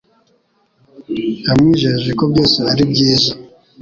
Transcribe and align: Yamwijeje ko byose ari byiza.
Yamwijeje 1.47 2.09
ko 2.19 2.23
byose 2.31 2.59
ari 2.71 2.83
byiza. 2.91 3.31